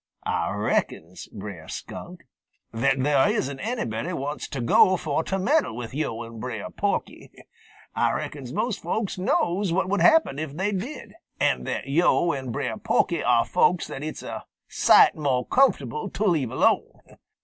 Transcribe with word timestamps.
"Ah 0.25 0.47
reckons, 0.49 1.27
Brer 1.27 1.67
Skunk," 1.67 2.21
said 2.73 2.75
he, 2.75 2.81
"that 2.81 3.03
there 3.03 3.29
isn't 3.29 3.59
anybody 3.59 4.11
wants 4.13 4.47
to 4.47 4.59
go 4.59 4.97
fo' 4.97 5.21
to 5.21 5.37
meddle 5.37 5.75
with 5.75 5.93
yo' 5.93 6.23
and 6.23 6.41
Brer 6.41 6.71
Porky. 6.71 7.29
Ah 7.95 8.09
reckons 8.09 8.51
most 8.51 8.81
folks 8.81 9.19
knows 9.19 9.71
what 9.71 9.89
would 9.89 10.01
happen 10.01 10.39
if 10.39 10.57
they 10.57 10.71
did, 10.71 11.13
and 11.39 11.67
that 11.67 11.85
yo' 11.87 12.31
and 12.31 12.51
Brer 12.51 12.77
Porky 12.77 13.23
are 13.23 13.45
folks 13.45 13.91
it's 13.91 14.23
a 14.23 14.45
sight 14.67 15.13
mo' 15.15 15.43
comfortable 15.43 16.09
to 16.09 16.23
leave 16.25 16.49
alone. 16.49 16.99